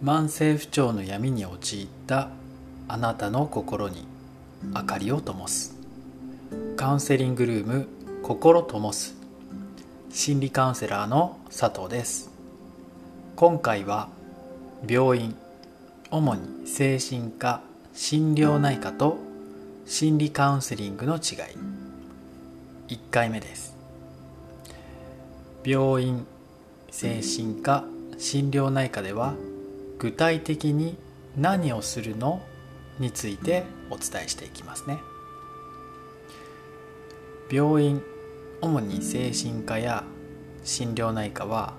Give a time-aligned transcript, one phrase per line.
[0.00, 2.28] 慢性不調の闇に陥った
[2.86, 4.06] あなたの心に
[4.72, 5.74] 明かりを灯す。
[6.76, 7.88] カウンセリングルーム
[8.22, 9.16] 心灯す。
[10.12, 12.30] 心理カウンセラーの佐藤です。
[13.34, 14.08] 今回は
[14.88, 15.34] 病院
[16.12, 17.60] 主に精神科
[17.92, 19.18] 心療内科と
[19.84, 21.20] 心理カウンセリングの違い。
[22.86, 23.74] 1回目です。
[25.64, 26.24] 病院
[26.88, 27.84] 精神科
[28.16, 29.34] 心療内科では
[29.98, 30.96] 具体的に
[31.36, 32.42] 何をするの
[32.98, 34.98] についてお伝えしていきますね。
[37.50, 38.02] 病院
[38.60, 40.04] 主に精神科や
[40.64, 41.74] 心療内科は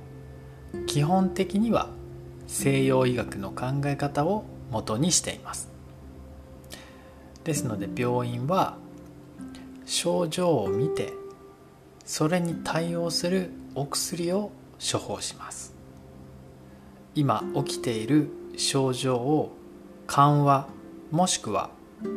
[0.87, 1.89] 基本的には
[2.47, 5.69] 西洋医学の考え方を元にしています。
[7.43, 8.77] ですので病院は
[9.85, 11.13] 症状を見て
[12.05, 15.78] それに対応するお薬を処方します。
[17.15, 19.55] 今起きている症状を
[20.07, 20.67] 緩和
[21.11, 21.71] もしくは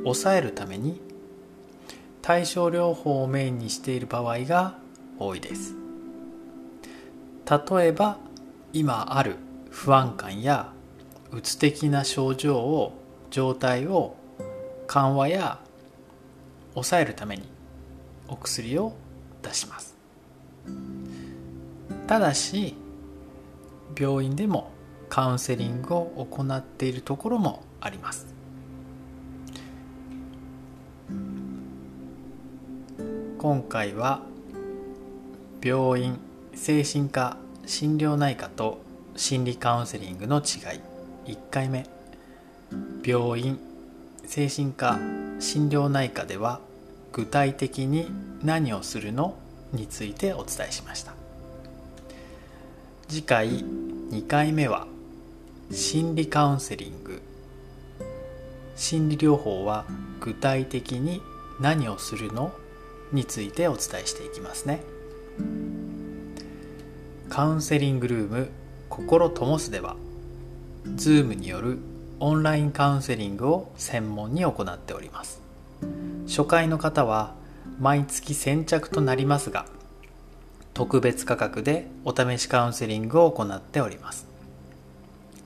[0.04, 1.00] 抑えるために
[2.20, 4.78] 対症療法をメインにしている場合が
[5.18, 5.74] 多いです。
[7.48, 8.18] 例えば
[8.72, 9.36] 今ある
[9.70, 10.72] 不安感や
[11.32, 12.92] うつ的な症状を
[13.30, 14.16] 状態を
[14.86, 15.58] 緩和や
[16.74, 17.42] 抑えるために
[18.28, 18.94] お薬を
[19.42, 19.96] 出します。
[22.06, 22.76] ただし
[23.98, 24.70] 病院でも
[25.12, 28.34] カウンセリングを行っているところもあります。
[33.36, 34.22] 今回は
[35.62, 36.18] 病院
[36.54, 38.80] 精神科心療内科と
[39.14, 40.80] 心理カウンセリングの違い。
[41.34, 41.84] 1回目。
[43.04, 43.58] 病院
[44.24, 44.98] 精神科
[45.40, 46.58] 心療内科では
[47.12, 48.10] 具体的に
[48.42, 49.36] 何をするの
[49.74, 51.12] についてお伝えしました。
[53.08, 54.86] 次回2回目は
[55.70, 57.22] 心理カウンセリング。
[58.74, 59.84] 心理療法は
[60.20, 61.22] 具体的に
[61.60, 62.52] 何をするの
[63.12, 64.82] についてお伝えしていきますね。
[67.28, 68.48] カウンセリングルーム
[68.88, 69.96] 心ともすでは
[70.84, 71.78] Zoom による
[72.20, 75.40] オンラインカウンセリングを専門に行っております。
[76.26, 77.34] 初回の方は
[77.80, 79.66] 毎月先着となりますが
[80.74, 84.31] 特別価格でお試しカウンセリングを行っております。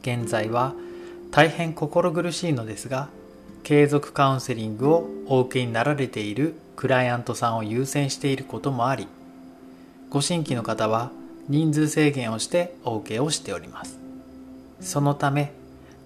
[0.07, 0.75] 現在は
[1.33, 3.09] 大変心苦しいのですが
[3.65, 9.09] 継続カウンセリングをお受けになられているクライアントさんを優先していることもあり
[10.09, 11.11] ご新規の方は
[11.49, 13.99] 人数制限をしてお受けをしております。
[14.81, 15.53] そのため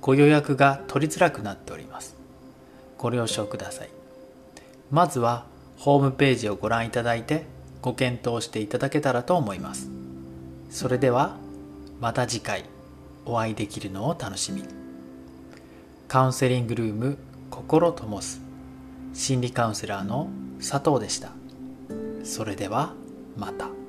[0.00, 2.15] ご予約が取りづらくなっております。
[2.99, 3.91] ご了承ください。
[4.91, 5.44] まずは
[5.78, 7.44] ホームページをご覧いただいて
[7.81, 9.89] ご検討していただけたらと思います。
[10.71, 11.37] それでは
[12.00, 12.79] また次回。
[13.30, 14.64] お会いできるのを楽しみ。
[16.08, 17.18] カウンセリングルーム
[17.50, 18.41] 心ともす。
[19.14, 21.30] 心理カウンセラーの佐藤でした。
[22.24, 22.92] それでは
[23.36, 23.79] また。